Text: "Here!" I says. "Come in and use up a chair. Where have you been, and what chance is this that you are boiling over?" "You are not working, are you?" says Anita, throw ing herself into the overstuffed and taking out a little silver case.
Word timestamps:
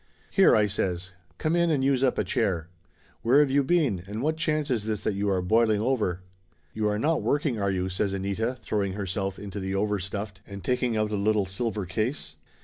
"Here!" 0.31 0.55
I 0.55 0.65
says. 0.65 1.11
"Come 1.37 1.55
in 1.55 1.69
and 1.69 1.83
use 1.83 2.01
up 2.03 2.17
a 2.17 2.23
chair. 2.23 2.69
Where 3.21 3.39
have 3.39 3.51
you 3.51 3.63
been, 3.63 4.01
and 4.07 4.23
what 4.23 4.35
chance 4.35 4.71
is 4.71 4.85
this 4.85 5.03
that 5.03 5.13
you 5.13 5.29
are 5.29 5.43
boiling 5.43 5.79
over?" 5.79 6.21
"You 6.73 6.87
are 6.87 6.97
not 6.97 7.21
working, 7.21 7.59
are 7.61 7.69
you?" 7.69 7.87
says 7.87 8.11
Anita, 8.11 8.57
throw 8.63 8.83
ing 8.83 8.93
herself 8.93 9.37
into 9.37 9.59
the 9.59 9.75
overstuffed 9.75 10.41
and 10.47 10.63
taking 10.63 10.97
out 10.97 11.11
a 11.11 11.15
little 11.15 11.45
silver 11.45 11.85
case. 11.85 12.35